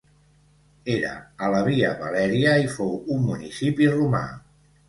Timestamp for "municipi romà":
3.29-4.27